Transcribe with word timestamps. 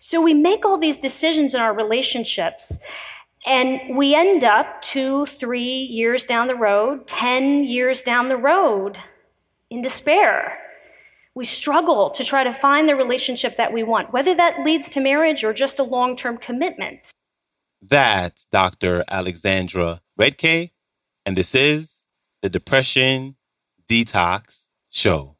So 0.00 0.20
we 0.20 0.34
make 0.34 0.64
all 0.64 0.78
these 0.78 0.98
decisions 0.98 1.54
in 1.54 1.60
our 1.60 1.74
relationships, 1.74 2.78
and 3.46 3.96
we 3.96 4.14
end 4.14 4.44
up 4.44 4.80
two, 4.82 5.26
three 5.26 5.88
years 5.90 6.26
down 6.26 6.48
the 6.48 6.54
road, 6.54 7.06
10 7.06 7.64
years 7.64 8.02
down 8.02 8.28
the 8.28 8.36
road 8.36 8.98
in 9.70 9.82
despair. 9.82 10.58
We 11.34 11.44
struggle 11.44 12.10
to 12.10 12.24
try 12.24 12.44
to 12.44 12.52
find 12.52 12.88
the 12.88 12.94
relationship 12.94 13.56
that 13.56 13.72
we 13.72 13.82
want, 13.82 14.12
whether 14.12 14.34
that 14.36 14.64
leads 14.64 14.88
to 14.90 15.00
marriage 15.00 15.42
or 15.42 15.52
just 15.52 15.78
a 15.78 15.82
long 15.82 16.16
term 16.16 16.38
commitment. 16.38 17.10
That's 17.82 18.46
Dr. 18.46 19.04
Alexandra 19.10 20.00
Redcay, 20.18 20.70
and 21.26 21.36
this 21.36 21.54
is 21.54 22.06
the 22.40 22.48
Depression 22.48 23.36
Detox 23.90 24.68
Show. 24.90 25.33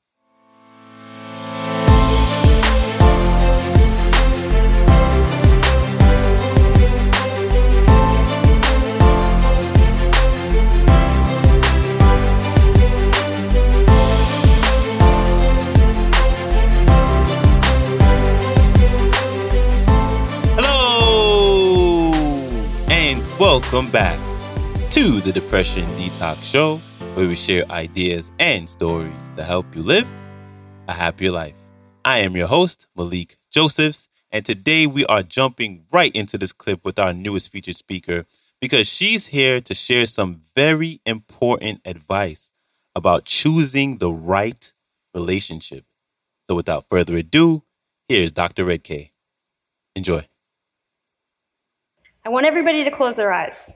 Welcome 23.74 23.90
back 23.90 24.20
to 24.90 25.20
the 25.20 25.32
Depression 25.34 25.82
Detox 25.96 26.44
Show, 26.44 26.76
where 27.14 27.26
we 27.26 27.34
share 27.34 27.68
ideas 27.72 28.30
and 28.38 28.70
stories 28.70 29.30
to 29.30 29.42
help 29.42 29.74
you 29.74 29.82
live 29.82 30.06
a 30.86 30.92
happier 30.92 31.32
life. 31.32 31.56
I 32.04 32.18
am 32.18 32.36
your 32.36 32.46
host, 32.46 32.86
Malikee 32.96 33.34
Josephs, 33.50 34.08
and 34.30 34.46
today 34.46 34.86
we 34.86 35.04
are 35.06 35.24
jumping 35.24 35.86
right 35.90 36.14
into 36.14 36.38
this 36.38 36.52
clip 36.52 36.84
with 36.84 37.00
our 37.00 37.12
newest 37.12 37.50
featured 37.50 37.74
speaker 37.74 38.26
because 38.60 38.86
she's 38.86 39.26
here 39.26 39.60
to 39.62 39.74
share 39.74 40.06
some 40.06 40.42
very 40.54 41.00
important 41.04 41.80
advice 41.84 42.52
about 42.94 43.24
choosing 43.24 43.98
the 43.98 44.12
right 44.12 44.72
relationship. 45.16 45.84
So 46.46 46.54
without 46.54 46.88
further 46.88 47.16
ado, 47.16 47.64
here's 48.08 48.30
Dr. 48.30 48.66
Redcay. 48.66 49.10
Enjoy. 49.96 50.28
I 52.24 52.30
want 52.30 52.46
everybody 52.46 52.84
to 52.84 52.90
close 52.90 53.16
their 53.16 53.32
eyes. 53.32 53.72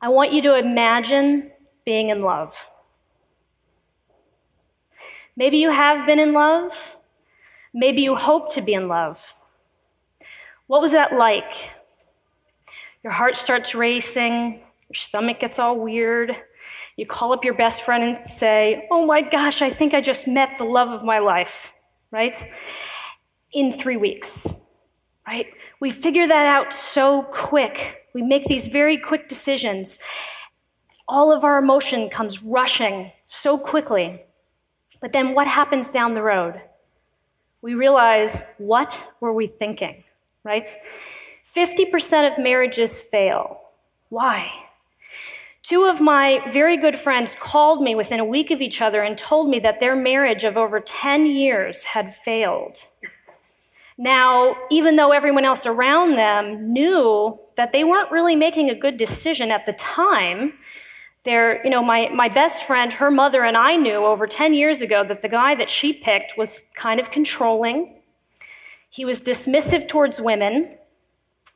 I 0.00 0.08
want 0.08 0.32
you 0.32 0.42
to 0.42 0.56
imagine 0.56 1.50
being 1.84 2.10
in 2.10 2.22
love. 2.22 2.66
Maybe 5.36 5.58
you 5.58 5.70
have 5.70 6.06
been 6.06 6.18
in 6.18 6.32
love. 6.32 6.72
Maybe 7.72 8.02
you 8.02 8.14
hope 8.14 8.52
to 8.54 8.60
be 8.60 8.74
in 8.74 8.88
love. 8.88 9.34
What 10.66 10.82
was 10.82 10.92
that 10.92 11.14
like? 11.14 11.70
Your 13.02 13.12
heart 13.12 13.36
starts 13.36 13.74
racing, 13.74 14.60
your 14.88 14.94
stomach 14.94 15.40
gets 15.40 15.58
all 15.58 15.78
weird. 15.78 16.36
You 16.96 17.06
call 17.06 17.32
up 17.32 17.44
your 17.44 17.54
best 17.54 17.82
friend 17.82 18.04
and 18.04 18.28
say, 18.28 18.86
Oh 18.90 19.06
my 19.06 19.22
gosh, 19.22 19.62
I 19.62 19.70
think 19.70 19.94
I 19.94 20.00
just 20.02 20.28
met 20.28 20.50
the 20.58 20.64
love 20.64 20.90
of 20.90 21.02
my 21.02 21.18
life, 21.18 21.72
right? 22.10 22.36
In 23.52 23.72
three 23.72 23.96
weeks, 23.96 24.52
right? 25.26 25.46
We 25.80 25.90
figure 25.90 26.26
that 26.26 26.46
out 26.46 26.72
so 26.72 27.22
quick. 27.22 28.06
We 28.14 28.22
make 28.22 28.44
these 28.46 28.68
very 28.68 28.98
quick 28.98 29.28
decisions. 29.28 29.98
All 31.08 31.32
of 31.32 31.44
our 31.44 31.58
emotion 31.58 32.10
comes 32.10 32.42
rushing 32.42 33.12
so 33.26 33.58
quickly. 33.58 34.22
But 35.00 35.12
then 35.12 35.34
what 35.34 35.46
happens 35.46 35.90
down 35.90 36.14
the 36.14 36.22
road? 36.22 36.60
We 37.60 37.74
realize, 37.74 38.44
what 38.58 39.02
were 39.20 39.32
we 39.32 39.46
thinking, 39.46 40.04
right? 40.44 40.68
50% 41.54 42.30
of 42.30 42.38
marriages 42.38 43.02
fail. 43.02 43.60
Why? 44.08 44.50
Two 45.62 45.84
of 45.84 46.00
my 46.00 46.40
very 46.52 46.76
good 46.76 46.98
friends 46.98 47.36
called 47.40 47.82
me 47.82 47.94
within 47.94 48.18
a 48.18 48.24
week 48.24 48.50
of 48.50 48.60
each 48.60 48.82
other 48.82 49.02
and 49.02 49.16
told 49.16 49.48
me 49.48 49.60
that 49.60 49.78
their 49.78 49.94
marriage 49.94 50.44
of 50.44 50.56
over 50.56 50.80
10 50.80 51.26
years 51.26 51.84
had 51.84 52.12
failed. 52.12 52.88
Now, 54.02 54.56
even 54.68 54.96
though 54.96 55.12
everyone 55.12 55.44
else 55.44 55.64
around 55.64 56.16
them 56.16 56.72
knew 56.72 57.38
that 57.56 57.70
they 57.70 57.84
weren't 57.84 58.10
really 58.10 58.34
making 58.34 58.68
a 58.68 58.74
good 58.74 58.96
decision 58.96 59.52
at 59.52 59.64
the 59.64 59.72
time, 59.74 60.54
there, 61.22 61.62
you 61.62 61.70
know, 61.70 61.84
my, 61.84 62.08
my 62.08 62.28
best 62.28 62.66
friend, 62.66 62.92
her 62.94 63.12
mother 63.12 63.44
and 63.44 63.56
I 63.56 63.76
knew 63.76 64.04
over 64.04 64.26
10 64.26 64.54
years 64.54 64.80
ago 64.80 65.04
that 65.06 65.22
the 65.22 65.28
guy 65.28 65.54
that 65.54 65.70
she 65.70 65.92
picked 65.92 66.36
was 66.36 66.64
kind 66.74 66.98
of 66.98 67.12
controlling. 67.12 67.94
He 68.90 69.04
was 69.04 69.20
dismissive 69.20 69.86
towards 69.86 70.20
women. 70.20 70.76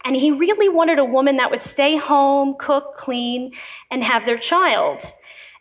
And 0.04 0.14
he 0.14 0.30
really 0.30 0.68
wanted 0.68 1.00
a 1.00 1.04
woman 1.04 1.38
that 1.38 1.50
would 1.50 1.62
stay 1.62 1.96
home, 1.96 2.54
cook, 2.60 2.96
clean, 2.96 3.54
and 3.90 4.04
have 4.04 4.24
their 4.24 4.38
child. 4.38 5.02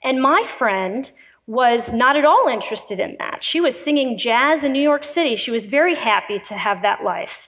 And 0.03 0.21
my 0.21 0.43
friend 0.43 1.11
was 1.47 1.93
not 1.93 2.17
at 2.17 2.25
all 2.25 2.47
interested 2.51 2.99
in 2.99 3.15
that. 3.19 3.43
She 3.43 3.61
was 3.61 3.79
singing 3.79 4.17
jazz 4.17 4.63
in 4.63 4.71
New 4.71 4.81
York 4.81 5.03
City. 5.03 5.35
She 5.35 5.51
was 5.51 5.65
very 5.65 5.95
happy 5.95 6.39
to 6.39 6.55
have 6.55 6.81
that 6.81 7.03
life. 7.03 7.47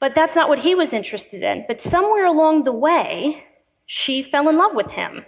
But 0.00 0.14
that's 0.14 0.36
not 0.36 0.48
what 0.48 0.60
he 0.60 0.74
was 0.74 0.92
interested 0.92 1.42
in. 1.42 1.64
But 1.66 1.80
somewhere 1.80 2.24
along 2.24 2.64
the 2.64 2.72
way, 2.72 3.44
she 3.86 4.22
fell 4.22 4.48
in 4.48 4.56
love 4.56 4.74
with 4.74 4.92
him. 4.92 5.26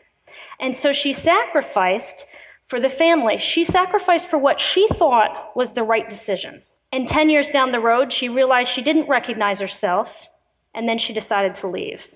And 0.59 0.77
so 0.77 0.93
she 0.93 1.13
sacrificed 1.13 2.25
for 2.67 2.81
the 2.81 2.89
family. 2.89 3.37
She 3.39 3.65
sacrificed 3.65 4.29
for 4.29 4.39
what 4.39 4.61
she 4.61 4.87
thought 4.89 5.57
was 5.57 5.73
the 5.73 5.83
right 5.83 6.09
decision. 6.09 6.63
And 6.93 7.07
10 7.07 7.31
years 7.31 7.51
down 7.51 7.73
the 7.73 7.81
road, 7.81 8.13
she 8.13 8.29
realized 8.29 8.71
she 8.71 8.83
didn't 8.83 9.09
recognize 9.09 9.61
herself, 9.61 10.29
and 10.75 10.89
then 10.89 10.99
she 10.99 11.13
decided 11.13 11.55
to 11.57 11.69
leave. 11.69 12.15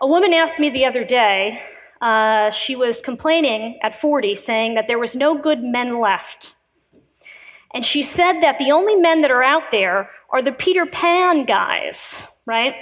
A 0.00 0.06
woman 0.06 0.32
asked 0.32 0.58
me 0.58 0.70
the 0.70 0.84
other 0.84 1.04
day, 1.04 1.62
uh, 2.00 2.50
she 2.50 2.76
was 2.76 3.00
complaining 3.00 3.78
at 3.82 3.94
40, 3.94 4.36
saying 4.36 4.74
that 4.74 4.86
there 4.88 4.98
was 4.98 5.16
no 5.16 5.36
good 5.36 5.62
men 5.62 6.00
left. 6.00 6.54
And 7.74 7.84
she 7.84 8.02
said 8.02 8.40
that 8.40 8.58
the 8.58 8.70
only 8.70 8.96
men 8.96 9.22
that 9.22 9.30
are 9.30 9.42
out 9.42 9.70
there 9.70 10.10
are 10.30 10.42
the 10.42 10.52
Peter 10.52 10.86
Pan 10.86 11.44
guys, 11.44 12.26
right? 12.46 12.74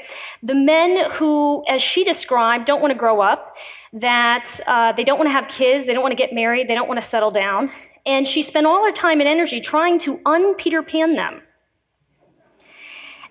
The 0.43 0.54
men 0.54 1.10
who, 1.12 1.65
as 1.69 1.82
she 1.82 2.04
described, 2.04 2.66
don't 2.66 2.81
want 2.81 2.93
to 2.93 2.99
grow 2.99 3.21
up, 3.21 3.56
that 3.93 4.60
uh, 4.66 4.93
they 4.93 5.04
don't 5.04 5.19
want 5.19 5.28
to 5.28 5.33
have 5.33 5.48
kids, 5.48 5.87
they 5.87 5.93
don't 5.93 6.03
want 6.03 6.12
to 6.12 6.16
get 6.16 6.33
married, 6.33 6.69
they 6.69 6.75
don't 6.75 6.88
want 6.88 7.00
to 7.00 7.06
settle 7.06 7.31
down. 7.31 7.71
And 8.04 8.28
she 8.28 8.43
spent 8.43 8.66
all 8.66 8.84
her 8.84 8.93
time 8.93 9.21
and 9.21 9.28
energy 9.28 9.60
trying 9.60 9.98
to 10.00 10.21
un 10.25 10.54
Peter 10.54 10.83
Pan 10.83 11.16
them. 11.16 11.43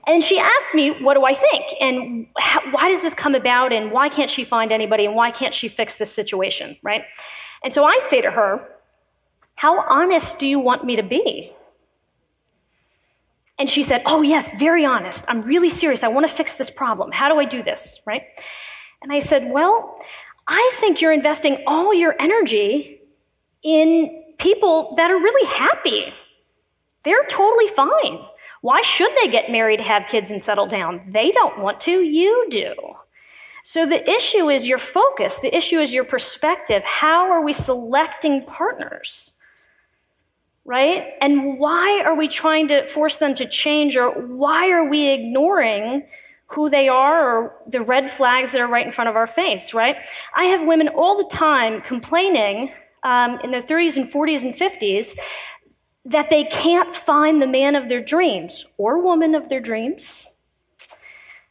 And 0.07 0.23
she 0.23 0.37
asked 0.39 0.73
me, 0.73 0.91
What 1.03 1.15
do 1.15 1.25
I 1.25 1.33
think? 1.33 1.65
And 1.81 2.27
how, 2.37 2.61
why 2.71 2.89
does 2.89 3.01
this 3.01 3.13
come 3.13 3.35
about? 3.35 3.73
And 3.73 3.91
why 3.91 4.09
can't 4.09 4.29
she 4.29 4.43
find 4.43 4.71
anybody? 4.71 5.05
And 5.05 5.15
why 5.15 5.31
can't 5.31 5.53
she 5.53 5.67
fix 5.67 5.95
this 5.95 6.11
situation, 6.11 6.77
right? 6.83 7.03
And 7.63 7.73
so 7.73 7.83
I 7.83 7.97
say 7.99 8.21
to 8.21 8.31
her, 8.31 8.67
How 9.55 9.81
honest 9.89 10.37
do 10.39 10.47
you 10.47 10.59
want 10.59 10.85
me 10.85 10.95
to 10.95 11.03
be? 11.03 11.51
And 13.57 13.69
she 13.69 13.83
said, 13.83 14.03
Oh, 14.05 14.21
yes, 14.21 14.49
very 14.59 14.85
honest. 14.85 15.25
I'm 15.27 15.41
really 15.41 15.69
serious. 15.69 16.03
I 16.03 16.07
want 16.09 16.27
to 16.27 16.33
fix 16.33 16.55
this 16.55 16.69
problem. 16.69 17.11
How 17.11 17.29
do 17.29 17.39
I 17.39 17.45
do 17.45 17.63
this, 17.63 18.01
right? 18.05 18.23
And 19.01 19.11
I 19.11 19.19
said, 19.19 19.51
Well, 19.51 19.99
I 20.47 20.71
think 20.75 21.01
you're 21.01 21.13
investing 21.13 21.63
all 21.65 21.93
your 21.93 22.15
energy 22.19 22.99
in 23.63 24.23
people 24.37 24.93
that 24.97 25.09
are 25.09 25.17
really 25.17 25.49
happy. 25.49 26.13
They're 27.03 27.25
totally 27.27 27.67
fine. 27.67 28.19
Why 28.65 28.81
should 28.81 29.11
they 29.21 29.27
get 29.27 29.51
married, 29.51 29.79
have 29.79 30.07
kids, 30.07 30.31
and 30.31 30.41
settle 30.41 30.65
down? 30.65 31.01
They 31.07 31.29
don't 31.29 31.59
want 31.59 31.79
to, 31.81 32.01
you 32.01 32.47
do. 32.49 32.73
So 33.61 33.85
the 33.85 34.09
issue 34.09 34.49
is 34.49 34.67
your 34.67 34.79
focus, 34.79 35.37
the 35.37 35.55
issue 35.55 35.77
is 35.77 35.93
your 35.93 36.03
perspective. 36.03 36.83
How 36.83 37.29
are 37.29 37.43
we 37.43 37.53
selecting 37.53 38.43
partners? 38.47 39.33
Right? 40.65 41.09
And 41.21 41.59
why 41.59 42.01
are 42.07 42.15
we 42.15 42.27
trying 42.27 42.69
to 42.69 42.87
force 42.87 43.17
them 43.17 43.35
to 43.35 43.47
change, 43.47 43.95
or 43.97 44.09
why 44.09 44.71
are 44.71 44.89
we 44.89 45.09
ignoring 45.09 46.07
who 46.47 46.67
they 46.67 46.87
are 46.89 47.37
or 47.37 47.55
the 47.67 47.81
red 47.81 48.09
flags 48.09 48.51
that 48.53 48.61
are 48.61 48.67
right 48.67 48.87
in 48.87 48.91
front 48.91 49.11
of 49.11 49.15
our 49.15 49.27
face, 49.27 49.75
right? 49.75 49.97
I 50.35 50.45
have 50.45 50.65
women 50.65 50.87
all 50.87 51.15
the 51.17 51.29
time 51.29 51.83
complaining 51.83 52.71
um, 53.03 53.39
in 53.43 53.51
their 53.51 53.61
30s 53.61 53.95
and 53.97 54.11
40s 54.11 54.41
and 54.41 54.55
50s 54.55 55.15
that 56.05 56.29
they 56.29 56.43
can't 56.45 56.95
find 56.95 57.41
the 57.41 57.47
man 57.47 57.75
of 57.75 57.89
their 57.89 58.01
dreams 58.01 58.65
or 58.77 59.01
woman 59.01 59.33
of 59.33 59.49
their 59.49 59.59
dreams. 59.59 60.27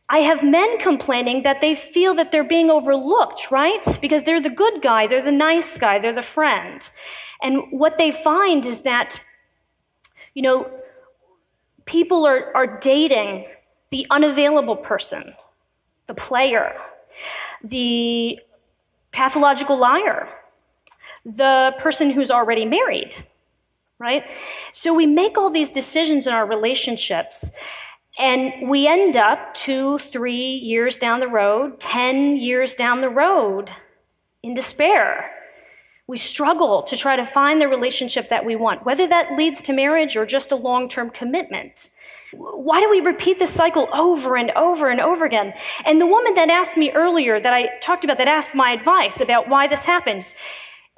I 0.09 0.19
have 0.19 0.45
men 0.45 0.79
complaining 0.79 1.43
that 1.43 1.61
they 1.61 1.75
feel 1.75 2.15
that 2.15 2.31
they're 2.31 2.45
being 2.45 2.71
overlooked, 2.71 3.51
right? 3.51 3.85
Because 4.01 4.23
they're 4.23 4.41
the 4.41 4.51
good 4.51 4.81
guy, 4.81 5.09
they're 5.09 5.25
the 5.25 5.33
nice 5.33 5.77
guy, 5.77 5.99
they're 5.99 6.13
the 6.13 6.23
friend. 6.23 6.89
And 7.43 7.63
what 7.71 7.99
they 7.99 8.13
find 8.13 8.65
is 8.65 8.83
that, 8.83 9.21
you 10.35 10.43
know, 10.43 10.71
people 11.85 12.25
are, 12.27 12.55
are 12.55 12.79
dating 12.79 13.47
the 13.91 14.07
unavailable 14.11 14.77
person, 14.77 15.35
the 16.07 16.15
player, 16.15 16.77
the 17.63 18.39
pathological 19.11 19.79
liar, 19.79 20.29
the 21.25 21.73
person 21.79 22.11
who's 22.11 22.31
already 22.31 22.67
married 22.67 23.25
right? 23.99 24.25
So 24.73 24.95
we 24.95 25.07
make 25.07 25.39
all 25.39 25.51
these 25.51 25.71
decisions 25.71 26.27
in 26.27 26.33
our 26.33 26.47
relationships, 26.47 27.51
and 28.19 28.69
we 28.69 28.87
end 28.87 29.17
up 29.17 29.55
two, 29.55 29.99
three 29.99 30.57
years 30.57 30.99
down 30.99 31.21
the 31.21 31.29
road, 31.29 31.81
10 31.81 32.37
years 32.37 32.75
down 32.75 33.01
the 33.01 33.09
road 33.09 33.71
in 34.43 34.55
despair. 34.55 35.31
We 36.07 36.19
struggle 36.19 36.83
to 36.83 36.97
try 36.97 37.17
to 37.17 37.25
find 37.25 37.61
the 37.61 37.69
relationship 37.69 38.29
that 38.29 38.45
we 38.45 38.57
want, 38.57 38.85
whether 38.85 39.09
that 39.09 39.39
leads 39.39 39.63
to 39.63 39.73
marriage 39.73 40.17
or 40.17 40.27
just 40.27 40.53
a 40.53 40.57
long 40.57 40.89
term 40.89 41.09
commitment. 41.09 41.89
Why 42.33 42.81
do 42.81 42.91
we 42.91 43.01
repeat 43.01 43.39
this 43.39 43.53
cycle 43.53 43.89
over 43.95 44.37
and 44.37 44.51
over 44.51 44.91
and 44.91 45.01
over 45.01 45.25
again? 45.25 45.55
And 45.87 46.01
the 46.01 46.07
woman 46.07 46.35
that 46.35 46.51
asked 46.51 46.77
me 46.77 46.91
earlier, 46.91 47.41
that 47.41 47.55
I 47.55 47.79
talked 47.81 48.05
about, 48.05 48.19
that 48.19 48.29
asked 48.29 48.55
my 48.55 48.73
advice 48.73 49.21
about 49.21 49.49
why 49.49 49.67
this 49.67 49.85
happens, 49.85 50.35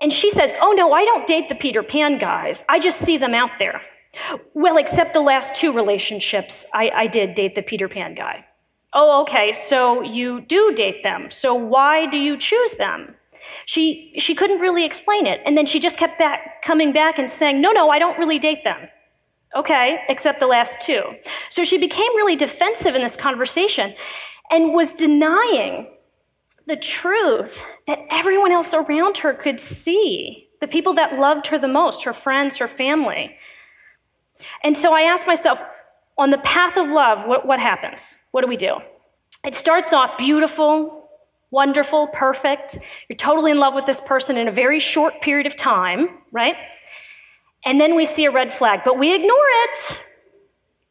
and 0.01 0.13
she 0.13 0.31
says, 0.31 0.55
Oh 0.61 0.73
no, 0.73 0.93
I 0.93 1.05
don't 1.05 1.27
date 1.27 1.49
the 1.49 1.55
Peter 1.55 1.83
Pan 1.83 2.19
guys. 2.19 2.65
I 2.69 2.79
just 2.79 2.99
see 2.99 3.17
them 3.17 3.35
out 3.35 3.51
there. 3.59 3.81
Well, 4.55 4.79
except 4.79 5.13
the 5.13 5.21
last 5.21 5.55
two 5.55 5.73
relationships, 5.73 6.65
I, 6.73 6.91
I 6.95 7.07
did 7.07 7.35
date 7.35 7.55
the 7.55 7.63
Peter 7.63 7.89
Pan 7.89 8.15
guy. 8.15 8.45
Oh, 8.95 9.23
okay, 9.23 9.53
so 9.53 10.01
you 10.01 10.41
do 10.41 10.73
date 10.75 11.03
them. 11.03 11.31
So 11.31 11.55
why 11.55 12.07
do 12.07 12.17
you 12.17 12.39
choose 12.39 12.75
them? 12.75 13.15
She, 13.67 14.15
she 14.17 14.35
couldn't 14.35 14.61
really 14.61 14.85
explain 14.85 15.27
it. 15.27 15.41
And 15.45 15.57
then 15.57 15.67
she 15.67 15.79
just 15.79 15.99
kept 15.99 16.19
back, 16.19 16.63
coming 16.63 16.93
back 16.93 17.19
and 17.19 17.31
saying, 17.31 17.61
No, 17.61 17.73
no, 17.73 17.91
I 17.91 17.99
don't 17.99 18.19
really 18.19 18.39
date 18.39 18.65
them. 18.65 18.89
Okay, 19.55 19.99
except 20.09 20.41
the 20.41 20.47
last 20.47 20.81
two. 20.81 21.03
So 21.51 21.65
she 21.65 21.79
became 21.79 22.15
really 22.17 22.37
defensive 22.37 22.95
in 22.95 23.03
this 23.03 23.17
conversation 23.17 23.95
and 24.51 24.73
was 24.73 24.93
denying 24.93 25.89
the 26.67 26.77
truth 26.77 27.65
that 27.87 28.01
everyone 28.11 28.53
else 28.53 28.75
around 28.75 29.19
her 29.19 29.33
could 29.33 29.61
see 29.61 30.49
the 30.61 30.67
people 30.67 30.95
that 30.95 31.19
loved 31.19 31.47
her 31.49 31.59
the 31.59 31.69
most, 31.69 32.05
her 32.05 32.13
friends, 32.13 32.59
her 32.59 32.69
family. 32.69 33.37
And 34.65 34.77
so 34.77 34.95
I 34.95 35.03
asked 35.03 35.27
myself, 35.27 35.61
on 36.19 36.31
the 36.31 36.39
path 36.39 36.77
of 36.77 36.89
love, 36.89 37.27
what, 37.27 37.47
what 37.47 37.61
happens? 37.61 38.17
What 38.31 38.41
do 38.41 38.47
we 38.47 38.57
do? 38.57 38.77
It 39.45 39.55
starts 39.55 39.93
off 39.93 40.17
beautiful, 40.17 41.09
wonderful, 41.51 42.09
perfect. 42.09 42.79
You're 43.09 43.17
totally 43.17 43.51
in 43.51 43.59
love 43.59 43.75
with 43.75 43.87
this 43.87 44.01
person 44.01 44.37
in 44.37 44.49
a 44.49 44.53
very 44.53 44.81
short 44.81 45.21
period 45.21 45.47
of 45.47 45.57
time, 45.57 46.09
right? 46.33 46.57
And 47.65 47.81
then 47.81 47.95
we 47.95 48.07
see 48.07 48.25
a 48.25 48.31
red 48.31 48.53
flag, 48.53 48.81
but 48.85 48.99
we 48.99 49.15
ignore 49.15 49.29
it 49.65 50.01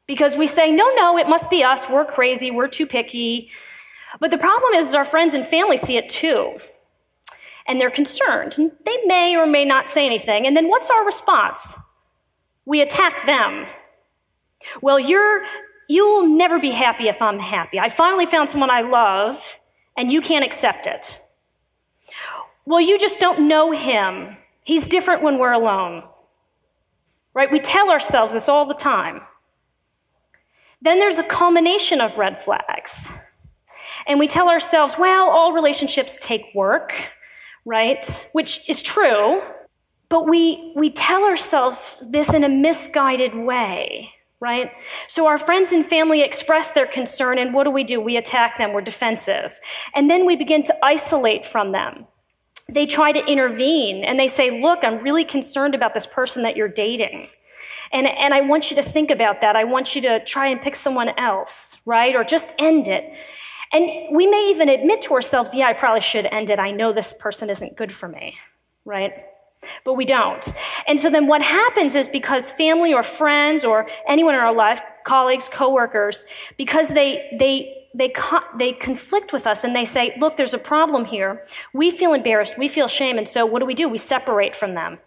because 0.08 0.38
we 0.38 0.46
say, 0.46 0.72
no, 0.72 0.94
no, 0.96 1.18
it 1.18 1.28
must 1.28 1.50
be 1.50 1.64
us. 1.64 1.90
We're 1.90 2.06
crazy. 2.06 2.52
We're 2.52 2.68
too 2.68 2.86
picky. 2.86 3.50
But 4.20 4.32
the 4.32 4.38
problem 4.38 4.74
is, 4.74 4.88
is 4.88 4.96
our 4.96 5.06
friends 5.06 5.34
and 5.34 5.46
family 5.46 5.78
see 5.78 5.98
it 5.98 6.10
too. 6.10 6.58
And 7.68 7.80
they're 7.80 7.92
concerned. 7.92 8.56
And 8.58 8.72
they 8.86 8.98
may 9.06 9.36
or 9.36 9.46
may 9.46 9.66
not 9.66 9.90
say 9.90 10.06
anything. 10.06 10.46
And 10.46 10.56
then 10.56 10.70
what's 10.70 10.90
our 10.90 11.06
response? 11.06 11.76
We 12.66 12.82
attack 12.82 13.26
them. 13.26 13.66
Well, 14.82 15.00
you're, 15.00 15.44
you'll 15.88 16.28
never 16.28 16.60
be 16.60 16.72
happy 16.72 17.08
if 17.08 17.22
I'm 17.22 17.40
happy. 17.40 17.80
I 17.80 17.90
finally 17.90 18.26
found 18.26 18.50
someone 18.50 18.70
I 18.70 18.82
love, 18.82 19.58
and 19.98 20.12
you 20.12 20.22
can't 20.22 20.46
accept 20.46 20.88
it. 20.88 21.20
Well, 22.66 22.82
you 22.82 22.98
just 22.98 23.20
don't 23.20 23.48
know 23.48 23.72
him. 23.72 24.38
He's 24.64 24.88
different 24.88 25.22
when 25.22 25.38
we're 25.38 25.52
alone. 25.52 26.04
Right? 27.34 27.52
We 27.52 27.60
tell 27.60 27.92
ourselves 27.92 28.34
this 28.34 28.50
all 28.50 28.66
the 28.66 28.74
time. 28.74 29.22
Then 30.82 31.00
there's 31.00 31.20
a 31.20 31.24
culmination 31.24 32.02
of 32.02 32.18
red 32.18 32.44
flags. 32.44 33.12
And 34.08 34.20
we 34.20 34.28
tell 34.28 34.50
ourselves, 34.50 34.96
well, 34.98 35.30
all 35.30 35.54
relationships 35.54 36.18
take 36.22 36.46
work, 36.54 36.94
right? 37.66 38.28
Which 38.34 38.68
is 38.70 38.82
true, 38.82 39.42
but 40.10 40.30
we, 40.30 40.74
we 40.76 40.92
tell 40.92 41.24
ourselves 41.24 42.08
this 42.10 42.34
in 42.34 42.44
a 42.44 42.50
misguided 42.50 43.36
way, 43.36 44.12
right? 44.40 44.72
So 45.08 45.26
our 45.26 45.38
friends 45.38 45.72
and 45.72 45.86
family 45.86 46.22
express 46.22 46.72
their 46.72 46.86
concern, 46.86 47.40
and 47.40 47.54
what 47.54 47.64
do 47.64 47.72
we 47.72 47.84
do? 47.84 48.00
We 48.00 48.18
attack 48.18 48.58
them, 48.58 48.74
we're 48.74 48.82
defensive. 48.82 49.60
And 49.96 50.10
then 50.10 50.26
we 50.26 50.36
begin 50.36 50.64
to 50.64 50.86
isolate 50.86 51.46
from 51.46 51.72
them. 51.72 52.06
They 52.72 52.86
try 52.86 53.12
to 53.12 53.26
intervene 53.26 54.04
and 54.04 54.20
they 54.20 54.28
say, 54.28 54.62
Look, 54.62 54.84
I'm 54.84 55.04
really 55.04 55.24
concerned 55.24 55.76
about 55.76 55.94
this 55.94 56.08
person 56.08 56.44
that 56.44 56.56
you're 56.56 56.68
dating. 56.68 57.28
And, 57.92 58.08
and 58.08 58.34
I 58.34 58.42
want 58.42 58.72
you 58.72 58.76
to 58.78 58.84
think 58.84 59.12
about 59.12 59.42
that. 59.42 59.56
I 59.56 59.64
want 59.64 59.96
you 59.96 60.02
to 60.02 60.24
try 60.26 60.48
and 60.48 60.60
pick 60.60 60.76
someone 60.76 61.10
else, 61.18 61.78
right? 61.86 62.16
Or 62.16 62.24
just 62.24 62.54
end 62.58 62.88
it. 62.88 63.14
And 63.74 64.16
we 64.16 64.28
may 64.28 64.50
even 64.52 64.70
admit 64.70 65.02
to 65.04 65.14
ourselves, 65.14 65.54
yeah, 65.54 65.68
I 65.68 65.74
probably 65.74 66.02
should 66.02 66.26
end 66.28 66.50
it. 66.50 66.60
I 66.60 66.72
know 66.72 66.94
this 66.94 67.14
person 67.18 67.50
isn't 67.50 67.76
good 67.76 67.92
for 67.92 68.08
me, 68.08 68.36
right? 68.86 69.14
But 69.84 69.96
we 69.96 70.06
don't. 70.06 70.54
And 70.88 71.00
so 71.00 71.10
then 71.10 71.28
what 71.28 71.42
happens 71.42 71.96
is 71.96 72.08
because 72.08 72.52
family 72.52 72.94
or 72.94 73.04
friends 73.04 73.66
or 73.66 73.88
anyone 74.08 74.36
in 74.36 74.42
our 74.42 74.54
life, 74.54 74.82
colleagues, 75.06 75.50
coworkers, 75.52 76.26
because 76.58 76.90
they, 76.90 77.36
they, 77.40 77.88
they, 77.96 78.14
they 78.58 78.74
conflict 78.74 79.34
with 79.34 79.48
us 79.48 79.64
and 79.64 79.76
they 79.76 79.86
say, 79.86 80.16
look, 80.20 80.38
there's 80.38 80.54
a 80.54 80.60
problem 80.60 81.06
here. 81.06 81.46
We 81.74 81.92
feel 81.92 82.14
embarrassed. 82.14 82.58
We 82.58 82.68
feel 82.68 82.88
shame. 82.88 83.18
And 83.18 83.28
so 83.28 83.46
what 83.46 83.60
do 83.60 83.66
we 83.66 83.74
do? 83.74 83.90
We 83.90 83.98
separate 83.98 84.56
from 84.56 84.76
them, 84.76 85.00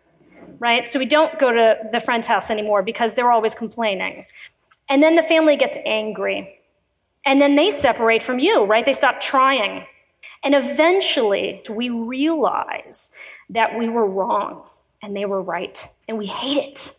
right? 0.59 0.89
So 0.89 0.99
we 0.99 1.07
don't 1.07 1.39
go 1.39 1.53
to 1.53 1.77
the 1.93 2.01
friend's 2.01 2.27
house 2.27 2.51
anymore 2.51 2.83
because 2.83 3.15
they're 3.15 3.31
always 3.31 3.55
complaining. 3.55 4.27
And 4.89 5.03
then 5.03 5.17
the 5.17 5.23
family 5.23 5.57
gets 5.57 5.79
angry 5.85 6.58
and 7.25 7.41
then 7.41 7.57
they 7.57 7.71
separate 7.71 8.23
from 8.23 8.39
you, 8.39 8.65
right? 8.65 8.85
They 8.85 8.93
stop 8.93 9.21
trying. 9.21 9.85
And 10.43 10.55
eventually, 10.55 11.63
we 11.69 11.91
realize 11.91 13.11
that 13.51 13.79
we 13.79 13.89
were 13.89 14.07
wrong 14.07 14.65
and 15.03 15.17
they 15.17 15.25
were 15.25 15.43
right. 15.43 15.89
And 16.07 16.19
we 16.19 16.27
hate 16.27 16.59
it. 16.59 16.95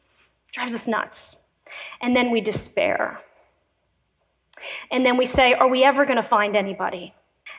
it 0.48 0.54
drives 0.54 0.74
us 0.74 0.88
nuts. 0.88 1.38
And 2.02 2.16
then 2.16 2.32
we 2.32 2.42
despair. 2.42 3.22
And 4.92 5.06
then 5.06 5.18
we 5.18 5.26
say, 5.26 5.54
Are 5.54 5.68
we 5.68 5.84
ever 5.84 6.06
going 6.06 6.18
to 6.18 6.24
find 6.24 6.56
anybody? 6.56 7.14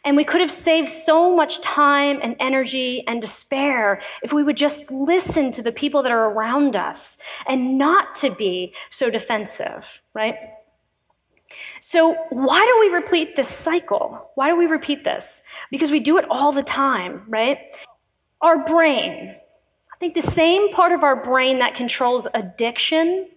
And 0.05 0.17
we 0.17 0.25
could 0.25 0.41
have 0.41 0.51
saved 0.51 0.89
so 0.89 1.35
much 1.35 1.61
time 1.61 2.21
and 2.23 2.37
energy 2.41 3.05
and 3.07 3.21
despair 3.21 4.01
if 4.23 4.33
we 4.33 4.43
would 4.43 4.57
just 4.57 4.91
listen 4.91 5.51
to 5.53 5.63
the 5.63 5.73
people 5.73 6.03
that 6.03 6.13
are 6.13 6.31
around 6.31 6.77
us 6.77 7.19
and 7.47 7.77
not 7.77 8.15
to 8.17 8.35
be 8.35 8.75
so 8.89 9.11
defensive, 9.11 10.01
right? 10.15 10.37
So, 11.81 12.17
why 12.31 12.65
do 12.65 12.81
we 12.81 12.95
repeat 12.95 13.37
this 13.37 13.49
cycle? 13.49 14.31
Why 14.35 14.49
do 14.49 14.57
we 14.57 14.67
repeat 14.67 15.05
this? 15.05 15.43
Because 15.71 15.91
we 15.91 16.01
do 16.01 16.19
it 16.19 16.25
all 16.31 16.53
the 16.53 16.63
time, 16.63 17.23
right? 17.29 17.59
Our 18.41 18.65
brain, 18.65 19.35
I 19.93 19.97
think 19.99 20.15
the 20.15 20.23
same 20.23 20.71
part 20.73 20.93
of 20.93 21.03
our 21.03 21.23
brain 21.23 21.59
that 21.59 21.75
controls 21.75 22.27
addiction 22.35 23.29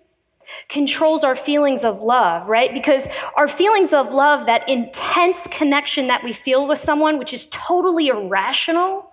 controls 0.69 1.23
our 1.23 1.35
feelings 1.35 1.83
of 1.83 2.01
love, 2.01 2.47
right? 2.47 2.73
Because 2.73 3.07
our 3.35 3.47
feelings 3.47 3.93
of 3.93 4.13
love, 4.13 4.45
that 4.45 4.67
intense 4.67 5.47
connection 5.47 6.07
that 6.07 6.23
we 6.23 6.33
feel 6.33 6.67
with 6.67 6.79
someone, 6.79 7.17
which 7.17 7.33
is 7.33 7.47
totally 7.49 8.07
irrational, 8.07 9.09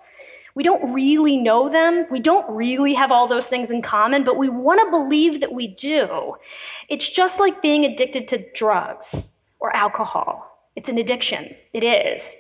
we 0.55 0.63
don't 0.63 0.93
really 0.93 1.37
know 1.37 1.69
them. 1.69 2.07
We 2.11 2.21
don't 2.21 2.49
really 2.55 2.95
have 2.95 3.13
all 3.13 3.29
those 3.29 3.47
things 3.47 3.71
in 3.71 3.83
common, 3.83 4.25
but 4.25 4.37
we 4.37 4.49
want 4.49 4.81
to 4.81 4.91
believe 4.91 5.41
that 5.41 5.53
we 5.53 5.69
do. 5.69 6.35
It's 6.89 7.09
just 7.09 7.39
like 7.39 7.63
being 7.63 7.85
addicted 7.85 8.29
to 8.29 8.45
drugs 8.53 9.31
or 9.59 9.75
alcohol. 9.75 10.47
It's 10.77 10.89
an 10.89 10.99
addiction. 10.99 11.55
It 11.73 11.85
is. 11.85 12.37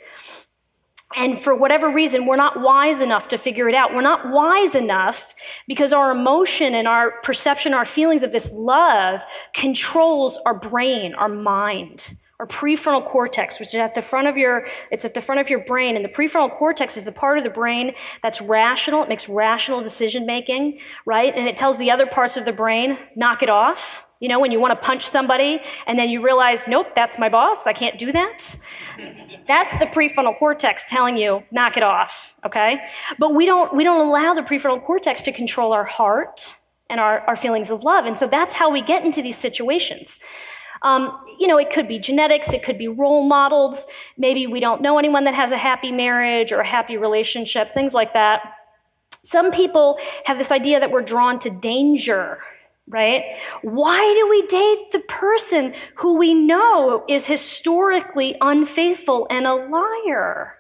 And 1.17 1.40
for 1.40 1.55
whatever 1.57 1.90
reason, 1.90 2.26
we're 2.26 2.37
not 2.37 2.61
wise 2.61 3.02
enough 3.02 3.29
to 3.29 3.38
figure 3.38 3.69
it 3.69 3.75
out. 3.75 3.93
We're 3.93 4.00
not 4.00 4.31
wise 4.31 4.76
enough 4.76 5.35
because 5.67 5.93
our 5.93 6.12
emotion 6.12 6.75
and 6.75 6.87
our 6.87 7.21
perception, 7.23 7.75
our 7.75 7.85
feelings 7.85 8.23
of 8.23 8.31
this 8.31 8.52
love 8.52 9.21
controls 9.52 10.38
our 10.47 10.55
brain, 10.55 11.14
our 11.14 11.29
mind 11.29 12.17
or 12.40 12.47
prefrontal 12.47 13.06
cortex, 13.06 13.61
which 13.61 13.68
is 13.68 13.75
at 13.75 13.94
the 13.94 14.00
front 14.00 14.26
of 14.26 14.38
your, 14.38 14.66
it's 14.90 15.04
at 15.04 15.12
the 15.12 15.20
front 15.20 15.42
of 15.42 15.50
your 15.50 15.62
brain. 15.62 15.94
And 15.94 16.02
the 16.02 16.09
prefrontal 16.09 16.56
cortex 16.56 16.97
is 16.97 17.04
the 17.04 17.12
part 17.12 17.37
of 17.37 17.44
the 17.44 17.50
brain 17.50 17.92
that's 18.23 18.40
rational. 18.40 19.02
It 19.02 19.11
makes 19.11 19.28
rational 19.28 19.82
decision 19.82 20.25
making, 20.25 20.78
right? 21.04 21.35
And 21.37 21.47
it 21.47 21.56
tells 21.59 21.76
the 21.76 21.90
other 21.90 22.06
parts 22.06 22.38
of 22.38 22.47
the 22.47 22.52
brain, 22.52 22.99
knock 23.14 23.42
it 23.42 23.50
off. 23.50 24.02
You 24.20 24.28
know, 24.28 24.40
when 24.40 24.52
you 24.52 24.61
want 24.61 24.73
to 24.73 24.87
punch 24.87 25.06
somebody 25.06 25.61
and 25.87 25.99
then 25.99 26.09
you 26.09 26.25
realize, 26.25 26.66
nope, 26.66 26.88
that's 26.94 27.18
my 27.18 27.28
boss. 27.28 27.66
I 27.66 27.75
can't 27.75 27.99
do 27.99 28.11
that. 28.12 28.56
That's 29.47 29.73
the 29.78 29.87
prefrontal 29.87 30.38
cortex 30.38 30.87
telling 30.87 31.18
you, 31.18 31.42
knock 31.50 31.76
it 31.76 31.82
off. 31.82 32.32
Okay. 32.47 32.78
But 33.18 33.35
we 33.35 33.44
don't, 33.44 33.75
we 33.76 33.85
don't 33.85 34.09
allow 34.09 34.32
the 34.32 34.42
prefrontal 34.42 34.82
cortex 34.82 35.23
to 35.25 35.32
control 35.32 35.75
our 35.75 35.85
heart 35.85 36.54
and 36.88 37.00
our, 37.00 37.20
our 37.20 37.37
feelings 37.37 37.70
of 37.70 37.82
love. 37.82 38.06
And 38.06 38.16
so 38.16 38.26
that's 38.26 38.54
how 38.54 38.70
we 38.70 38.80
get 38.80 39.04
into 39.04 39.20
these 39.23 39.37
situations. 39.37 40.18
Um, 40.83 41.19
you 41.39 41.47
know, 41.47 41.59
it 41.59 41.71
could 41.71 41.87
be 41.87 41.99
genetics, 41.99 42.53
it 42.53 42.63
could 42.63 42.79
be 42.79 42.89
role 42.89 43.25
models. 43.25 43.87
Maybe 44.17 44.47
we 44.47 44.61
don't 44.61 44.81
know 44.81 44.99
anyone 44.99 45.25
that 45.25 45.35
has 45.35 45.53
a 45.53 45.59
happy 45.59 45.93
marriage 45.93 46.53
or 46.53 46.61
a 46.61 46.67
happy 46.67 46.97
relationship, 46.97 47.71
things 47.73 47.93
like 47.93 48.15
that. 48.15 48.41
Some 49.23 49.51
people 49.51 49.99
have 50.25 50.39
this 50.39 50.51
idea 50.51 50.81
that 50.81 50.91
we're 50.91 51.03
drawn 51.03 51.39
to 51.41 51.51
danger, 51.51 52.39
right? 52.89 53.23
Why 53.61 53.99
do 54.15 54.31
we 54.31 54.47
date 54.47 54.93
the 54.93 55.01
person 55.01 55.75
who 55.97 56.17
we 56.17 56.33
know 56.33 57.05
is 57.09 57.27
historically 57.27 58.37
unfaithful 58.41 59.27
and 59.31 59.47
a 59.47 59.55
liar? 59.55 60.57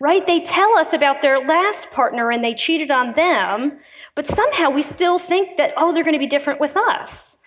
Right? 0.00 0.26
They 0.26 0.40
tell 0.40 0.76
us 0.76 0.92
about 0.92 1.22
their 1.22 1.46
last 1.46 1.90
partner 1.90 2.30
and 2.30 2.44
they 2.44 2.52
cheated 2.52 2.90
on 2.90 3.14
them. 3.14 3.78
But 4.14 4.26
somehow 4.26 4.70
we 4.70 4.82
still 4.82 5.18
think 5.18 5.56
that, 5.56 5.72
oh, 5.76 5.94
they're 5.94 6.04
going 6.04 6.14
to 6.14 6.18
be 6.18 6.26
different 6.26 6.60
with 6.60 6.76
us, 6.76 7.38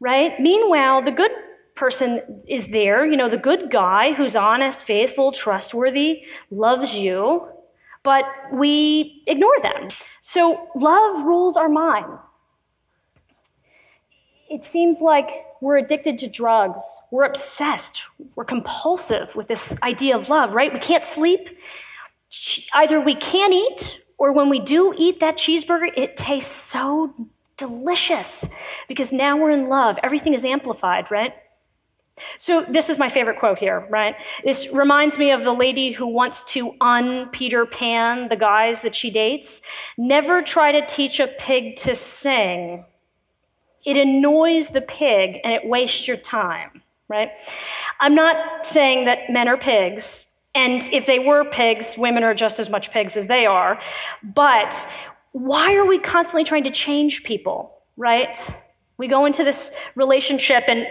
right? 0.00 0.38
Meanwhile, 0.40 1.02
the 1.02 1.12
good 1.12 1.30
person 1.74 2.42
is 2.48 2.68
there, 2.68 3.06
you 3.06 3.16
know, 3.16 3.28
the 3.28 3.36
good 3.36 3.70
guy 3.70 4.12
who's 4.12 4.34
honest, 4.34 4.82
faithful, 4.82 5.32
trustworthy, 5.32 6.24
loves 6.50 6.94
you, 6.94 7.46
but 8.02 8.24
we 8.52 9.22
ignore 9.26 9.60
them. 9.62 9.88
So 10.20 10.68
love 10.74 11.24
rules 11.24 11.56
our 11.56 11.68
mind. 11.68 12.18
It 14.50 14.64
seems 14.64 15.00
like 15.00 15.30
we're 15.60 15.76
addicted 15.76 16.18
to 16.18 16.26
drugs. 16.26 16.82
We're 17.10 17.24
obsessed. 17.24 18.02
We're 18.34 18.44
compulsive 18.44 19.36
with 19.36 19.48
this 19.48 19.76
idea 19.82 20.16
of 20.16 20.28
love, 20.28 20.52
right? 20.52 20.72
We 20.72 20.80
can't 20.80 21.04
sleep. 21.04 21.56
Either 22.74 23.00
we 23.00 23.14
can't 23.14 23.52
eat, 23.52 24.00
or 24.18 24.32
when 24.32 24.48
we 24.48 24.58
do 24.60 24.94
eat 24.96 25.20
that 25.20 25.36
cheeseburger, 25.36 25.90
it 25.96 26.16
tastes 26.16 26.50
so 26.50 27.14
delicious 27.60 28.48
because 28.88 29.12
now 29.12 29.36
we're 29.36 29.50
in 29.50 29.68
love. 29.68 29.98
Everything 30.02 30.34
is 30.34 30.44
amplified, 30.44 31.10
right? 31.10 31.32
So, 32.38 32.64
this 32.68 32.90
is 32.90 32.98
my 32.98 33.08
favorite 33.08 33.38
quote 33.38 33.58
here, 33.58 33.86
right? 33.88 34.14
This 34.44 34.68
reminds 34.72 35.16
me 35.16 35.30
of 35.30 35.44
the 35.44 35.52
lady 35.52 35.92
who 35.92 36.06
wants 36.06 36.44
to 36.44 36.74
un 36.80 37.28
Peter 37.30 37.64
Pan 37.64 38.28
the 38.28 38.36
guys 38.36 38.82
that 38.82 38.94
she 38.94 39.10
dates. 39.10 39.62
Never 39.96 40.42
try 40.42 40.72
to 40.72 40.84
teach 40.86 41.20
a 41.20 41.28
pig 41.28 41.76
to 41.76 41.94
sing. 41.94 42.84
It 43.86 43.96
annoys 43.96 44.70
the 44.70 44.82
pig 44.82 45.38
and 45.44 45.54
it 45.54 45.64
wastes 45.64 46.06
your 46.06 46.18
time, 46.18 46.82
right? 47.08 47.30
I'm 48.00 48.14
not 48.14 48.66
saying 48.66 49.06
that 49.06 49.30
men 49.30 49.48
are 49.48 49.56
pigs, 49.56 50.26
and 50.54 50.82
if 50.92 51.06
they 51.06 51.18
were 51.18 51.44
pigs, 51.44 51.94
women 51.96 52.24
are 52.24 52.34
just 52.34 52.58
as 52.58 52.68
much 52.68 52.90
pigs 52.90 53.16
as 53.16 53.28
they 53.28 53.46
are. 53.46 53.80
But 54.22 54.86
why 55.32 55.74
are 55.74 55.86
we 55.86 55.98
constantly 55.98 56.44
trying 56.44 56.64
to 56.64 56.70
change 56.70 57.22
people, 57.22 57.78
right? 57.96 58.36
We 58.98 59.08
go 59.08 59.26
into 59.26 59.44
this 59.44 59.70
relationship 59.94 60.64
and 60.68 60.86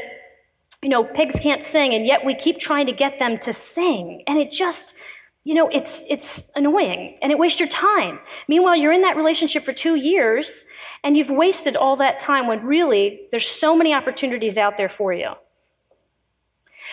you 0.81 0.89
know, 0.89 1.03
pigs 1.03 1.39
can't 1.39 1.61
sing, 1.61 1.93
and 1.93 2.05
yet 2.05 2.25
we 2.25 2.35
keep 2.35 2.57
trying 2.57 2.85
to 2.85 2.93
get 2.93 3.19
them 3.19 3.37
to 3.39 3.51
sing. 3.51 4.23
And 4.27 4.39
it 4.39 4.51
just, 4.51 4.95
you 5.43 5.53
know, 5.53 5.67
it's, 5.69 6.03
it's 6.07 6.49
annoying 6.55 7.17
and 7.21 7.31
it 7.31 7.37
wastes 7.37 7.59
your 7.59 7.69
time. 7.69 8.19
Meanwhile, 8.47 8.77
you're 8.77 8.93
in 8.93 9.01
that 9.01 9.17
relationship 9.17 9.65
for 9.65 9.73
two 9.73 9.95
years 9.95 10.63
and 11.03 11.17
you've 11.17 11.29
wasted 11.29 11.75
all 11.75 11.97
that 11.97 12.19
time 12.19 12.47
when 12.47 12.63
really 12.63 13.21
there's 13.31 13.47
so 13.47 13.75
many 13.75 13.93
opportunities 13.93 14.57
out 14.57 14.77
there 14.77 14.89
for 14.89 15.11
you. 15.11 15.33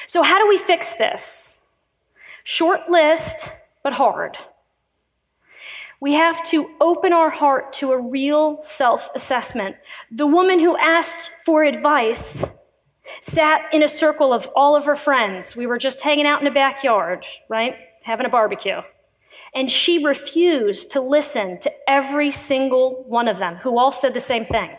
So, 0.09 0.23
how 0.23 0.39
do 0.39 0.49
we 0.49 0.59
fix 0.59 0.95
this? 0.95 1.61
Short 2.45 2.89
list, 2.91 3.53
but 3.83 3.93
hard. 3.93 4.37
We 6.01 6.15
have 6.15 6.43
to 6.51 6.69
open 6.81 7.13
our 7.13 7.31
heart 7.31 7.73
to 7.75 7.93
a 7.93 8.01
real 8.01 8.59
self 8.63 9.09
assessment. 9.15 9.77
The 10.11 10.27
woman 10.27 10.61
who 10.61 10.77
asked 10.77 11.31
for 11.45 11.63
advice 11.63 12.45
sat 13.23 13.63
in 13.73 13.83
a 13.83 13.89
circle 13.89 14.33
of 14.33 14.49
all 14.55 14.77
of 14.77 14.85
her 14.85 14.97
friends. 14.97 15.57
We 15.57 15.67
were 15.67 15.79
just 15.79 16.01
hanging 16.01 16.27
out 16.27 16.41
in 16.41 16.45
the 16.45 16.51
backyard, 16.51 17.25
right? 17.49 17.75
Having 18.03 18.27
a 18.27 18.31
barbecue. 18.31 18.81
And 19.55 19.71
she 19.71 20.05
refused 20.05 20.91
to 20.93 21.01
listen 21.01 21.59
to 21.61 21.73
every 21.89 22.31
single 22.31 23.05
one 23.09 23.29
of 23.29 23.39
them 23.39 23.57
who 23.57 23.79
all 23.79 23.93
said 23.93 24.13
the 24.13 24.21
same 24.21 24.45
thing. 24.45 24.77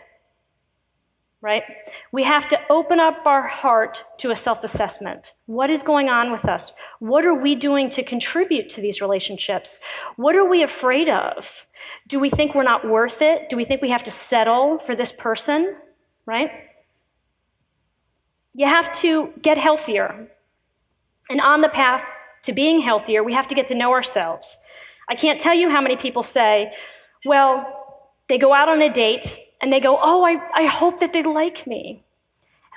Right? 1.40 1.62
We 2.10 2.24
have 2.24 2.48
to 2.48 2.58
open 2.68 2.98
up 2.98 3.24
our 3.24 3.46
heart 3.46 4.04
to 4.18 4.32
a 4.32 4.36
self 4.36 4.64
assessment. 4.64 5.34
What 5.46 5.70
is 5.70 5.84
going 5.84 6.08
on 6.08 6.32
with 6.32 6.44
us? 6.44 6.72
What 6.98 7.24
are 7.24 7.34
we 7.34 7.54
doing 7.54 7.90
to 7.90 8.02
contribute 8.02 8.68
to 8.70 8.80
these 8.80 9.00
relationships? 9.00 9.78
What 10.16 10.34
are 10.34 10.44
we 10.44 10.64
afraid 10.64 11.08
of? 11.08 11.66
Do 12.08 12.18
we 12.18 12.28
think 12.28 12.54
we're 12.54 12.64
not 12.64 12.88
worth 12.88 13.22
it? 13.22 13.48
Do 13.48 13.56
we 13.56 13.64
think 13.64 13.82
we 13.82 13.90
have 13.90 14.02
to 14.04 14.10
settle 14.10 14.78
for 14.80 14.96
this 14.96 15.12
person? 15.12 15.76
Right? 16.26 16.50
You 18.54 18.66
have 18.66 18.92
to 19.02 19.32
get 19.40 19.56
healthier. 19.56 20.28
And 21.30 21.40
on 21.40 21.60
the 21.60 21.68
path 21.68 22.04
to 22.42 22.52
being 22.52 22.80
healthier, 22.80 23.22
we 23.22 23.32
have 23.32 23.46
to 23.48 23.54
get 23.54 23.68
to 23.68 23.74
know 23.76 23.92
ourselves. 23.92 24.58
I 25.08 25.14
can't 25.14 25.40
tell 25.40 25.54
you 25.54 25.70
how 25.70 25.80
many 25.80 25.96
people 25.96 26.22
say, 26.22 26.72
well, 27.24 27.64
they 28.28 28.38
go 28.38 28.52
out 28.52 28.68
on 28.68 28.82
a 28.82 28.92
date 28.92 29.36
and 29.60 29.72
they 29.72 29.80
go, 29.80 29.98
oh, 30.00 30.24
I, 30.24 30.40
I 30.54 30.66
hope 30.66 31.00
that 31.00 31.12
they 31.12 31.22
like 31.22 31.66
me. 31.66 32.02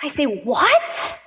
I 0.03 0.07
say, 0.07 0.25
what? 0.25 1.19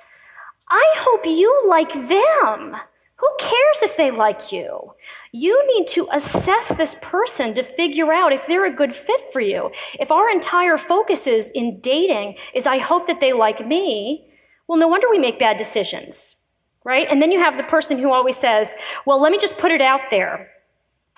I 0.69 0.93
hope 0.97 1.25
you 1.25 1.63
like 1.67 1.93
them. 1.93 2.75
Who 3.17 3.27
cares 3.39 3.81
if 3.81 3.95
they 3.95 4.11
like 4.11 4.51
you? 4.51 4.93
You 5.31 5.65
need 5.75 5.87
to 5.89 6.09
assess 6.11 6.69
this 6.69 6.97
person 7.01 7.53
to 7.53 7.63
figure 7.63 8.11
out 8.11 8.33
if 8.33 8.45
they're 8.45 8.65
a 8.65 8.75
good 8.75 8.93
fit 8.95 9.21
for 9.31 9.39
you. 9.39 9.71
If 9.99 10.11
our 10.11 10.29
entire 10.29 10.77
focus 10.77 11.25
is 11.25 11.51
in 11.51 11.79
dating 11.79 12.35
is 12.53 12.67
I 12.67 12.77
hope 12.77 13.07
that 13.07 13.21
they 13.21 13.31
like 13.31 13.65
me, 13.65 14.27
well, 14.67 14.77
no 14.77 14.87
wonder 14.87 15.07
we 15.09 15.19
make 15.19 15.39
bad 15.39 15.57
decisions, 15.57 16.35
right? 16.83 17.07
And 17.09 17.21
then 17.21 17.31
you 17.31 17.39
have 17.39 17.57
the 17.57 17.63
person 17.63 17.99
who 17.99 18.11
always 18.11 18.35
says, 18.35 18.75
well, 19.05 19.21
let 19.21 19.31
me 19.31 19.37
just 19.37 19.57
put 19.57 19.71
it 19.71 19.81
out 19.81 20.01
there. 20.11 20.49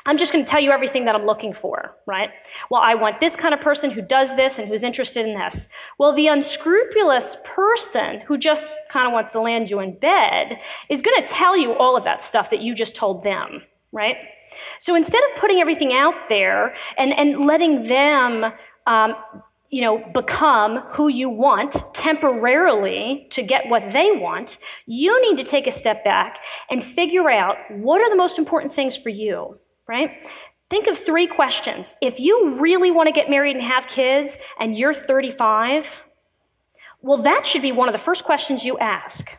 I'm 0.08 0.18
just 0.18 0.32
going 0.32 0.44
to 0.44 0.50
tell 0.50 0.62
you 0.62 0.72
everything 0.72 1.06
that 1.06 1.16
I'm 1.16 1.26
looking 1.26 1.54
for, 1.54 1.96
right? 2.06 2.30
Well, 2.72 2.82
I 2.82 2.96
want 2.96 3.20
this 3.20 3.36
kind 3.36 3.54
of 3.54 3.60
person 3.60 3.92
who 3.92 4.02
does 4.02 4.36
this 4.38 4.58
and 4.58 4.68
who's 4.68 4.84
interested 4.84 5.28
in 5.28 5.38
this. 5.38 5.68
Well, 6.00 6.16
the 6.16 6.28
unscrupulous 6.28 7.38
person 7.44 8.22
who 8.22 8.38
just 8.38 8.72
kind 8.90 9.06
of 9.06 9.14
wants 9.14 9.34
to 9.34 9.42
land 9.42 9.70
you 9.70 9.82
in 9.82 10.00
bed 10.00 10.60
is 10.90 11.02
going 11.02 11.22
to 11.22 11.28
tell 11.28 11.58
you 11.58 11.74
all 11.74 11.98
of 11.98 12.06
that 12.06 12.24
stuff 12.24 12.50
that 12.52 12.62
you 12.62 12.74
just 12.74 12.96
told 12.96 13.24
them, 13.24 13.62
right? 13.92 14.16
So 14.80 14.96
instead 14.96 15.22
of 15.30 15.42
putting 15.42 15.60
everything 15.60 15.94
out 15.94 16.30
there 16.30 16.74
and, 16.98 17.12
and 17.14 17.46
letting 17.46 17.88
them 17.88 18.46
um, 18.88 19.14
you 19.70 19.82
know, 19.82 19.98
become 20.14 20.78
who 20.92 21.10
you 21.10 21.30
want 21.30 21.84
temporarily 21.94 23.28
to 23.32 23.44
get 23.44 23.68
what 23.68 23.92
they 23.92 24.12
want, 24.14 24.60
you 24.86 25.22
need 25.22 25.38
to 25.38 25.44
take 25.44 25.68
a 25.68 25.72
step 25.72 26.06
back 26.06 26.40
and 26.70 26.84
figure 26.84 27.30
out 27.30 27.58
what 27.72 28.02
are 28.02 28.10
the 28.10 28.16
most 28.16 28.40
important 28.40 28.72
things 28.72 28.96
for 28.96 29.10
you, 29.10 29.60
right? 29.88 30.12
Think 30.70 30.88
of 30.88 30.98
three 30.98 31.28
questions. 31.28 31.96
If 32.02 32.20
you 32.20 32.56
really 32.60 32.92
want 32.92 33.08
to 33.08 33.14
get 33.14 33.30
married 33.30 33.56
and 33.56 33.64
have 33.64 33.88
kids 33.88 34.38
and 34.60 34.78
you're 34.78 34.94
35, 34.94 35.98
well, 37.02 37.22
that 37.24 37.46
should 37.46 37.62
be 37.62 37.72
one 37.72 37.88
of 37.88 37.94
the 37.94 38.00
first 38.00 38.26
questions 38.26 38.66
you 38.66 38.78
ask. 38.80 39.30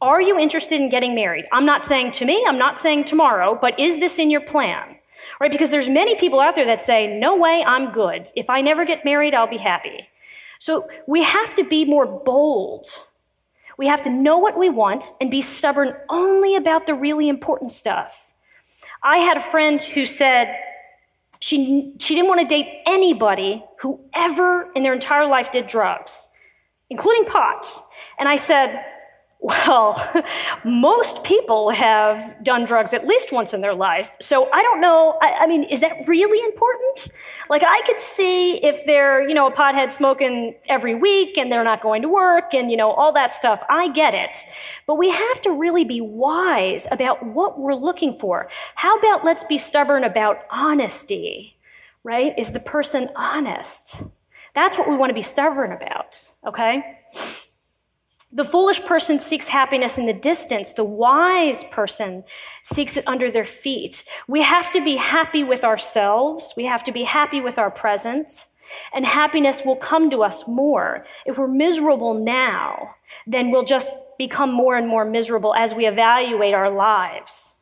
Are 0.00 0.20
you 0.20 0.38
interested 0.38 0.80
in 0.80 0.90
getting 0.90 1.14
married? 1.14 1.46
I'm 1.52 1.66
not 1.66 1.84
saying 1.84 2.12
to 2.12 2.24
me, 2.24 2.44
I'm 2.46 2.58
not 2.58 2.78
saying 2.78 3.04
tomorrow, 3.04 3.58
but 3.60 3.80
is 3.80 3.98
this 3.98 4.18
in 4.18 4.30
your 4.30 4.42
plan? 4.42 4.96
right? 5.40 5.50
Because 5.50 5.70
there's 5.70 5.88
many 5.88 6.16
people 6.16 6.40
out 6.40 6.54
there 6.54 6.66
that 6.66 6.82
say, 6.82 7.06
no 7.06 7.36
way, 7.36 7.62
I'm 7.66 7.92
good. 7.92 8.28
If 8.34 8.48
I 8.50 8.60
never 8.60 8.84
get 8.84 9.04
married, 9.04 9.34
I'll 9.34 9.48
be 9.48 9.58
happy. 9.58 10.08
So 10.58 10.88
we 11.06 11.22
have 11.22 11.54
to 11.56 11.64
be 11.64 11.84
more 11.84 12.06
bold. 12.06 12.86
We 13.78 13.86
have 13.86 14.02
to 14.02 14.10
know 14.10 14.38
what 14.38 14.58
we 14.58 14.70
want 14.70 15.12
and 15.20 15.30
be 15.30 15.42
stubborn 15.42 15.94
only 16.08 16.56
about 16.56 16.86
the 16.86 16.94
really 16.94 17.28
important 17.28 17.70
stuff. 17.70 18.25
I 19.02 19.18
had 19.18 19.36
a 19.36 19.42
friend 19.42 19.80
who 19.80 20.04
said 20.04 20.56
she, 21.40 21.92
she 21.98 22.14
didn't 22.14 22.28
want 22.28 22.40
to 22.40 22.46
date 22.46 22.82
anybody 22.86 23.62
who 23.80 24.00
ever 24.14 24.70
in 24.74 24.82
their 24.82 24.94
entire 24.94 25.26
life 25.26 25.52
did 25.52 25.66
drugs, 25.66 26.28
including 26.90 27.24
pot. 27.26 27.66
And 28.18 28.28
I 28.28 28.36
said, 28.36 28.84
well, 29.40 30.24
most 30.64 31.22
people 31.22 31.70
have 31.70 32.42
done 32.42 32.64
drugs 32.64 32.94
at 32.94 33.06
least 33.06 33.32
once 33.32 33.52
in 33.52 33.60
their 33.60 33.74
life. 33.74 34.10
So 34.20 34.50
I 34.50 34.62
don't 34.62 34.80
know. 34.80 35.18
I, 35.20 35.32
I, 35.40 35.46
mean, 35.46 35.64
is 35.64 35.80
that 35.80 35.92
really 36.06 36.42
important? 36.44 37.08
Like, 37.50 37.62
I 37.62 37.82
could 37.86 38.00
see 38.00 38.56
if 38.64 38.84
they're, 38.86 39.28
you 39.28 39.34
know, 39.34 39.46
a 39.46 39.52
pothead 39.52 39.92
smoking 39.92 40.54
every 40.68 40.94
week 40.94 41.36
and 41.36 41.52
they're 41.52 41.64
not 41.64 41.82
going 41.82 42.02
to 42.02 42.08
work 42.08 42.54
and, 42.54 42.70
you 42.70 42.76
know, 42.76 42.90
all 42.90 43.12
that 43.12 43.32
stuff. 43.32 43.62
I 43.68 43.88
get 43.90 44.14
it. 44.14 44.38
But 44.86 44.96
we 44.96 45.10
have 45.10 45.40
to 45.42 45.50
really 45.52 45.84
be 45.84 46.00
wise 46.00 46.86
about 46.90 47.24
what 47.24 47.58
we're 47.58 47.74
looking 47.74 48.18
for. 48.18 48.48
How 48.74 48.96
about 48.98 49.24
let's 49.24 49.44
be 49.44 49.58
stubborn 49.58 50.02
about 50.02 50.38
honesty, 50.50 51.56
right? 52.04 52.32
Is 52.38 52.52
the 52.52 52.60
person 52.60 53.10
honest? 53.14 54.02
That's 54.54 54.78
what 54.78 54.88
we 54.88 54.96
want 54.96 55.10
to 55.10 55.14
be 55.14 55.22
stubborn 55.22 55.72
about, 55.72 56.30
okay? 56.46 57.00
The 58.36 58.44
foolish 58.44 58.84
person 58.84 59.18
seeks 59.18 59.48
happiness 59.48 59.96
in 59.96 60.04
the 60.04 60.12
distance. 60.12 60.74
The 60.74 60.84
wise 60.84 61.64
person 61.64 62.22
seeks 62.62 62.98
it 62.98 63.08
under 63.08 63.30
their 63.30 63.46
feet. 63.46 64.04
We 64.28 64.42
have 64.42 64.70
to 64.72 64.84
be 64.84 64.96
happy 64.96 65.42
with 65.42 65.64
ourselves. 65.64 66.52
We 66.54 66.66
have 66.66 66.84
to 66.84 66.92
be 66.92 67.04
happy 67.04 67.40
with 67.40 67.58
our 67.58 67.70
presence. 67.70 68.46
And 68.92 69.06
happiness 69.06 69.62
will 69.64 69.76
come 69.76 70.10
to 70.10 70.22
us 70.22 70.46
more. 70.46 71.06
If 71.24 71.38
we're 71.38 71.48
miserable 71.48 72.12
now, 72.12 72.96
then 73.26 73.50
we'll 73.50 73.64
just 73.64 73.90
become 74.18 74.52
more 74.52 74.76
and 74.76 74.86
more 74.86 75.06
miserable 75.06 75.54
as 75.54 75.74
we 75.74 75.86
evaluate 75.86 76.52
our 76.52 76.70
lives. 76.70 77.54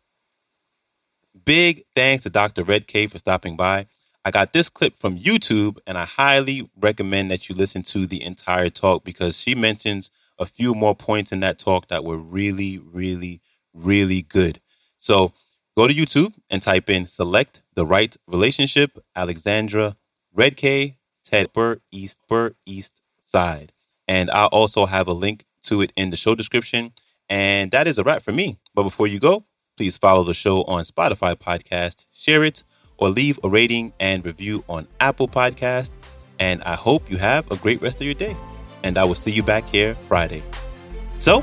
Big 1.45 1.85
thanks 1.95 2.25
to 2.25 2.31
Dr. 2.31 2.65
Red 2.65 2.89
Redcay 2.89 3.13
for 3.13 3.19
stopping 3.19 3.55
by. 3.55 3.87
I 4.25 4.33
got 4.33 4.53
this 4.53 4.71
clip 4.71 4.97
from 4.97 5.19
YouTube, 5.19 5.79
and 5.87 5.97
I 5.97 6.05
highly 6.05 6.69
recommend 6.81 7.31
that 7.31 7.49
you 7.49 7.55
listen 7.55 7.83
to 7.83 8.07
the 8.09 8.25
entire 8.25 8.71
talk 8.71 9.05
because 9.05 9.41
she 9.41 9.55
mentions 9.55 10.11
a 10.39 10.47
few 10.47 10.75
more 10.75 10.95
points 10.95 11.33
in 11.33 11.41
that 11.41 11.59
talk 11.59 11.89
that 11.89 12.05
were 12.05 12.19
really, 12.19 12.79
really, 12.79 13.41
really 13.73 14.23
good. 14.23 14.61
So 14.99 15.33
Go 15.77 15.89
to 15.89 15.95
YouTube 15.95 16.35
and 16.51 16.63
type 16.63 16.89
in 16.89 17.09
Select 17.09 17.63
the 17.75 17.85
Right 17.85 18.17
Relationship, 18.29 18.97
Alexandra 19.17 19.97
Redcay, 20.37 20.99
Ted 21.25 21.53
Burr 21.53 21.81
East 21.91 22.21
Burr 22.29 22.53
East 22.65 23.03
Side. 23.19 23.73
And 24.07 24.31
I'll 24.31 24.49
also 24.49 24.87
have 24.87 25.09
a 25.09 25.13
link 25.13 25.47
to 25.65 25.81
it 25.83 25.93
in 25.97 26.11
the 26.11 26.17
show 26.17 26.37
description. 26.37 26.93
And 27.29 27.73
that 27.73 27.89
is 27.89 27.99
a 27.99 28.05
wrap 28.05 28.23
for 28.23 28.31
me. 28.31 28.59
But 28.73 28.85
before 28.85 29.09
you 29.09 29.19
go, 29.19 29.47
please 29.77 29.99
follow 29.99 30.23
the 30.23 30.35
show 30.35 30.63
on 30.65 30.85
Spotify 30.85 31.35
podcast, 31.35 32.07
share 32.13 32.45
it, 32.45 32.63
or 32.97 33.09
leave 33.09 33.41
a 33.43 33.49
rating 33.49 33.93
and 33.99 34.25
review 34.25 34.63
on 34.69 34.87
Apple 35.01 35.27
Podcast. 35.27 35.91
And 36.39 36.63
I 36.63 36.75
hope 36.75 37.11
you 37.11 37.17
have 37.17 37.51
a 37.51 37.57
great 37.57 37.83
rest 37.83 38.01
of 38.01 38.07
your 38.07 38.15
day. 38.15 38.37
And 38.85 38.97
I 38.99 39.05
will 39.05 39.17
see 39.17 39.33
you 39.33 39.43
back 39.43 39.67
here 39.67 39.95
Friday. 39.95 40.43
So, 41.19 41.43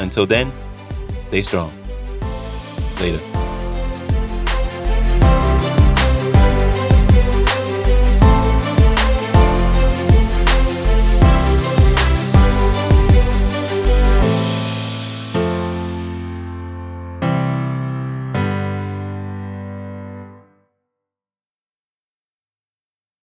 until 0.00 0.24
then, 0.24 0.50
stay 1.26 1.42
strong. 1.42 1.72
Later. 3.00 3.27